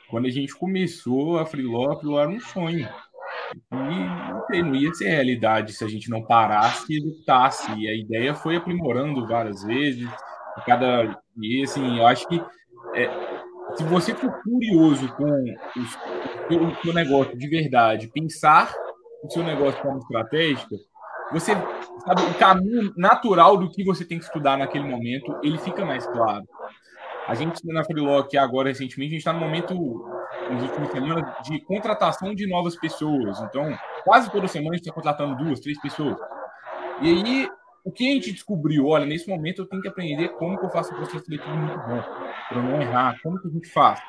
[0.09, 2.87] Quando a gente começou a Freeló, a Freeló era um sonho.
[4.51, 7.71] E não ia ser realidade se a gente não parasse e lutasse.
[7.77, 10.07] E a ideia foi aprimorando várias vezes.
[10.65, 12.41] Cada e assim, eu acho que
[12.95, 13.38] é,
[13.75, 18.73] se você for curioso com o seu negócio de verdade, pensar
[19.23, 20.75] o seu negócio como estratégica,
[21.31, 21.53] você
[22.05, 26.05] sabe o caminho natural do que você tem que estudar naquele momento, ele fica mais
[26.07, 26.43] claro.
[27.27, 29.75] A gente na Freelock agora recentemente, a gente está no momento
[30.49, 33.39] nas últimas semanas de contratação de novas pessoas.
[33.41, 36.17] Então, quase toda semana a gente está contratando duas, três pessoas.
[37.01, 37.49] E aí,
[37.83, 38.87] o que a gente descobriu?
[38.87, 41.77] Olha, nesse momento eu tenho que aprender como que eu faço um processo seletivo muito
[41.77, 42.01] bom,
[42.49, 43.99] para não errar, como que a gente faz.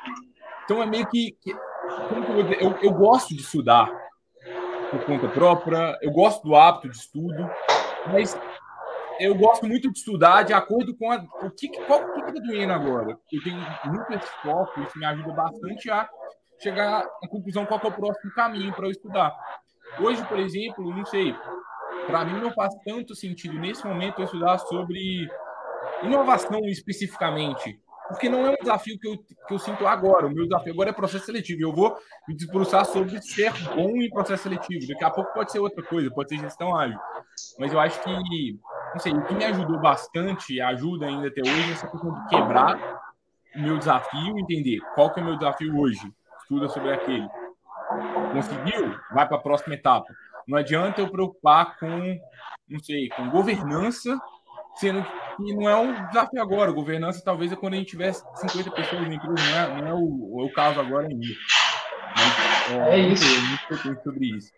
[0.63, 1.35] Então, é meio que.
[1.41, 3.91] que eu, eu, eu gosto de estudar
[4.89, 7.49] por conta própria, eu gosto do hábito de estudo,
[8.07, 8.37] mas
[9.19, 12.41] eu gosto muito de estudar de acordo com a, o que qual o que está
[12.41, 13.17] doendo agora.
[13.31, 16.09] Eu tenho muito esse foco, isso me ajuda bastante a
[16.59, 19.35] chegar à conclusão qual é o próximo caminho para eu estudar.
[19.99, 21.35] Hoje, por exemplo, não sei,
[22.07, 25.29] para mim não faz tanto sentido nesse momento eu estudar sobre
[26.03, 30.27] inovação especificamente, porque não é um desafio que eu, que eu sinto agora.
[30.27, 31.61] O meu desafio agora é processo seletivo.
[31.61, 34.87] Eu vou me debruçar sobre ser bom em processo seletivo.
[34.87, 36.99] Daqui a pouco pode ser outra coisa, pode ser gestão ágil.
[37.57, 38.59] Mas eu acho que,
[38.93, 42.27] não sei, o que me ajudou bastante, ajuda ainda até hoje, é essa questão de
[42.27, 43.01] quebrar
[43.55, 46.13] o meu desafio, entender qual que é o meu desafio hoje.
[46.41, 47.27] Estuda sobre aquele.
[48.33, 48.93] Conseguiu?
[49.13, 50.07] Vai para a próxima etapa.
[50.47, 52.19] Não adianta eu preocupar com,
[52.69, 54.19] não sei, com governança,
[54.75, 55.05] sendo
[55.37, 56.71] que não é um desafio agora.
[56.71, 59.93] Governança talvez é quando a gente tiver 50 pessoas na empresa, não é, não é
[59.93, 61.25] o, é o caso agora ainda.
[62.15, 63.25] Mas, ó, é isso.
[63.85, 64.51] Muito sobre isso.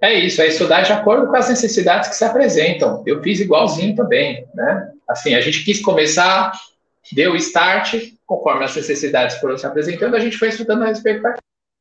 [0.00, 3.02] É isso, é estudar de acordo com as necessidades que se apresentam.
[3.06, 4.92] Eu fiz igualzinho também, né?
[5.08, 6.52] Assim, a gente quis começar,
[7.12, 7.94] deu start,
[8.26, 11.38] conforme as necessidades foram se apresentando, a gente foi estudando a expectativa.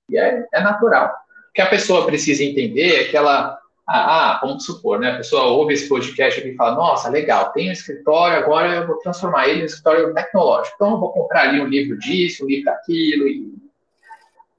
[0.10, 1.14] E é, é natural
[1.56, 5.12] que a pessoa precisa entender é que ela, ah, ah, vamos supor, né?
[5.12, 8.98] A pessoa ouve esse podcast e fala, nossa, legal, tem um escritório, agora eu vou
[8.98, 10.76] transformar ele em um escritório tecnológico.
[10.76, 13.56] Então eu vou comprar ali um livro disso, um livro daquilo, e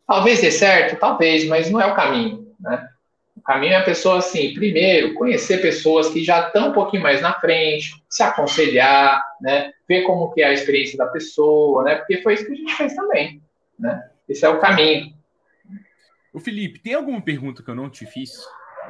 [0.07, 2.89] talvez dê certo, talvez, mas não é o caminho, né?
[3.37, 7.21] O caminho é a pessoa, assim, primeiro, conhecer pessoas que já estão um pouquinho mais
[7.21, 9.71] na frente, se aconselhar, né?
[9.87, 11.97] Ver como que é a experiência da pessoa, né?
[11.97, 13.43] Porque foi isso que a gente fez também,
[13.79, 14.09] né?
[14.27, 15.16] Esse é o caminho.
[16.37, 18.31] O Felipe, tem alguma pergunta que eu não te fiz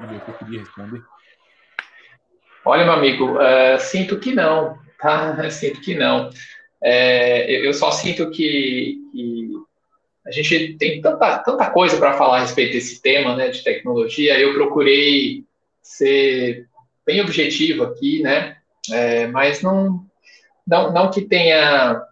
[0.00, 1.00] e você queria responder?
[2.64, 5.38] Olha, meu amigo, uh, sinto que não, tá?
[5.48, 6.28] Sinto que não.
[6.82, 9.48] É, eu só sinto que, que,
[10.26, 14.36] a gente tem tanta, tanta coisa para falar a respeito desse tema, né, de tecnologia.
[14.36, 15.44] Eu procurei
[15.80, 16.66] ser
[17.06, 18.56] bem objetivo aqui, né?
[18.90, 20.04] É, mas não,
[20.66, 22.02] não, não que tenha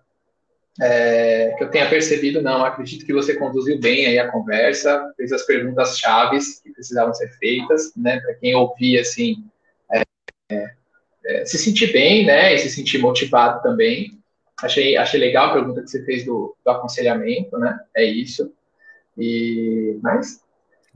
[0.80, 2.64] é, que eu tenha percebido, não.
[2.64, 7.28] Acredito que você conduziu bem aí a conversa, fez as perguntas chaves que precisavam ser
[7.38, 8.20] feitas, né?
[8.20, 9.44] Para quem ouvir, assim,
[9.92, 10.02] é,
[11.26, 12.54] é, se sentir bem, né?
[12.54, 14.18] E se sentir motivado também.
[14.62, 17.78] Achei, achei legal a pergunta que você fez do, do aconselhamento, né?
[17.94, 18.52] É isso.
[19.16, 20.42] E, mas...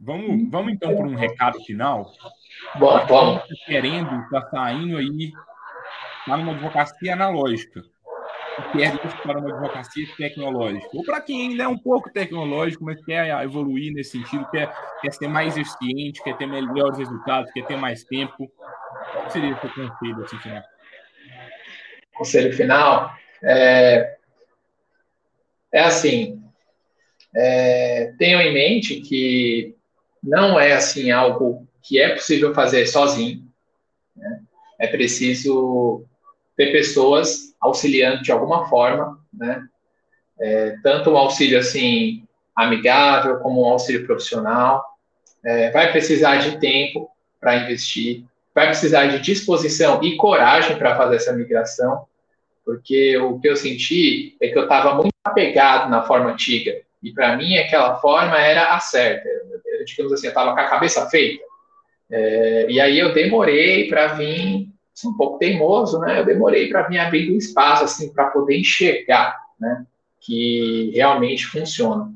[0.01, 2.13] Vamos, vamos então para um recado final?
[2.79, 3.43] Bom, vamos.
[3.67, 5.33] Querendo, está saindo aí,
[6.21, 7.83] está numa advocacia analógica
[8.73, 10.89] quer ir para uma advocacia tecnológica.
[10.93, 15.13] Ou para quem ainda é um pouco tecnológico, mas quer evoluir nesse sentido, quer, quer
[15.13, 18.51] ser mais eficiente, quer ter melhores resultados, quer ter mais tempo.
[19.13, 20.63] Qual seria o seu conselho assim, final?
[22.15, 23.13] Conselho final?
[23.43, 24.17] É,
[25.73, 26.43] é assim,
[27.35, 29.77] é, tenham em mente que
[30.23, 33.47] não é assim algo que é possível fazer sozinho.
[34.17, 34.41] Né?
[34.79, 36.08] É preciso
[36.59, 39.65] ter pessoas auxiliando de alguma forma, né?
[40.41, 44.85] É, tanto um auxílio assim amigável como um auxílio profissional.
[45.45, 47.09] É, vai precisar de tempo
[47.41, 52.07] para investir, vai precisar de disposição e coragem para fazer essa migração,
[52.65, 57.13] porque o que eu senti é que eu estava muito apegado na forma antiga e
[57.13, 59.29] para mim aquela forma era a certa.
[59.29, 61.45] Eu, digamos assim, eu estava com a cabeça feita.
[62.11, 64.69] É, e aí eu demorei para vir
[65.07, 66.21] um pouco teimoso, né?
[66.21, 69.87] Eu demorei para vir abrindo um espaço assim para poder enxergar, né?
[70.21, 72.13] Que realmente funciona.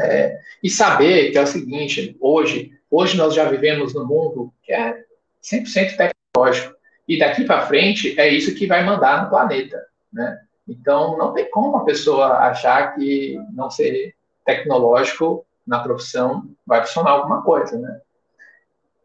[0.00, 4.72] É, e saber que é o seguinte, hoje, hoje nós já vivemos num mundo que
[4.72, 5.02] é
[5.42, 6.76] 100% tecnológico.
[7.08, 9.82] E daqui para frente é isso que vai mandar no planeta,
[10.12, 10.40] né?
[10.68, 17.10] Então não tem como a pessoa achar que não ser tecnológico na profissão vai funcionar
[17.10, 18.00] alguma coisa, né?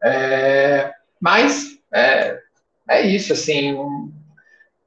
[0.04, 2.41] É, mas é,
[2.88, 3.76] é isso, assim,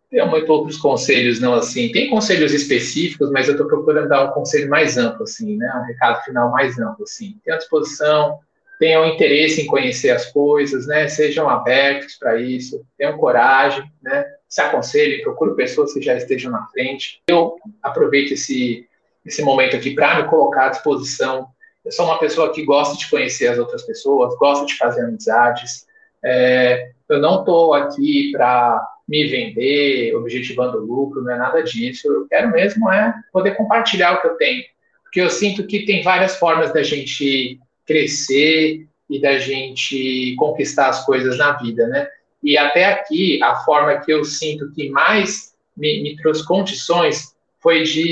[0.09, 4.33] tem muito outros conselhos, não assim, tem conselhos específicos, mas eu estou procurando dar um
[4.33, 8.39] conselho mais amplo, assim, né, um recado final mais amplo, assim, tenham disposição,
[8.79, 14.61] tenham interesse em conhecer as coisas, né, sejam abertos para isso, tenham coragem, né, se
[14.61, 17.21] aconselhem, procurem pessoas que já estejam na frente.
[17.27, 18.87] Eu aproveito esse,
[19.25, 21.47] esse momento aqui para me colocar à disposição.
[21.83, 25.85] Eu sou uma pessoa que gosta de conhecer as outras pessoas, gosta de fazer amizades.
[26.23, 32.07] É, eu não estou aqui para me vender, objetivando lucro, não é nada disso.
[32.07, 34.63] Eu quero mesmo é poder compartilhar o que eu tenho,
[35.03, 41.05] porque eu sinto que tem várias formas da gente crescer e da gente conquistar as
[41.05, 42.07] coisas na vida, né?
[42.43, 47.83] E até aqui, a forma que eu sinto que mais me, me trouxe condições foi
[47.83, 48.11] de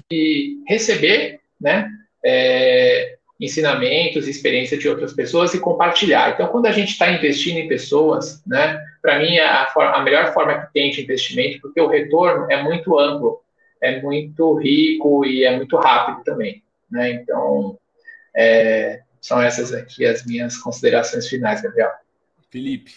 [0.67, 1.89] receber, né?
[2.23, 6.31] É, ensinamentos, experiência de outras pessoas e compartilhar.
[6.31, 10.61] Então, quando a gente está investindo em pessoas, né, para mim a, a, melhor forma
[10.61, 13.41] que tem de investimento, porque o retorno é muito amplo,
[13.81, 17.11] é muito rico e é muito rápido também, né?
[17.11, 17.77] Então,
[18.33, 21.91] é, são essas aqui as minhas considerações finais, Gabriel.
[22.49, 22.93] Felipe,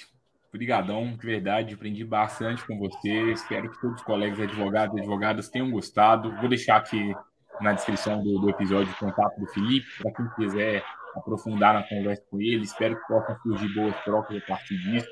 [0.53, 3.33] brigadão, de verdade, aprendi bastante com você.
[3.33, 6.37] Espero que todos os colegas advogados e advogadas tenham gostado.
[6.37, 7.15] Vou deixar aqui
[7.61, 10.85] na descrição do, do episódio o contato do Felipe, para quem quiser
[11.15, 12.63] aprofundar na conversa com ele.
[12.63, 15.09] Espero que possam surgir boas trocas a partir disso.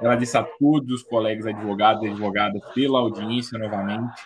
[0.00, 4.20] Agradeço a todos os colegas advogados e advogadas pela audiência novamente.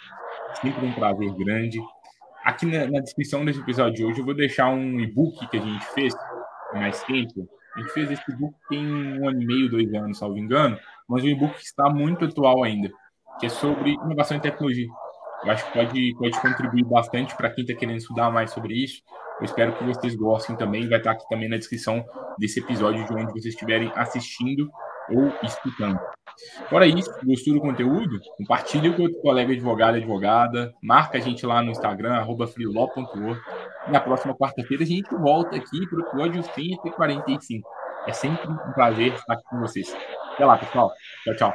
[0.61, 1.81] Sempre um prazer grande.
[2.45, 5.61] Aqui na, na descrição desse episódio de hoje eu vou deixar um e-book que a
[5.61, 6.15] gente fez
[6.73, 7.49] mais tempo.
[7.77, 10.77] A gente fez esse e-book tem um ano e meio, dois anos, salvo engano,
[11.09, 12.91] mas o e-book está muito atual ainda,
[13.39, 14.89] que é sobre inovação e tecnologia.
[15.45, 19.03] Eu acho que pode, pode contribuir bastante para quem está querendo estudar mais sobre isso.
[19.41, 20.89] Eu espero que vocês gostem também.
[20.89, 22.05] Vai estar aqui também na descrição
[22.39, 24.71] desse episódio de onde vocês estiverem assistindo
[25.11, 25.99] ou escutando.
[26.69, 28.21] Fora isso, gostou do conteúdo?
[28.39, 30.73] Compartilhe com outro colega advogado e advogada.
[30.83, 32.47] Marca a gente lá no Instagram, arroba
[33.89, 37.69] na próxima quarta-feira a gente volta aqui para o episódio 145.
[38.07, 39.95] É sempre um prazer estar aqui com vocês.
[40.35, 40.93] Até lá, pessoal.
[41.25, 41.55] Tchau, tchau.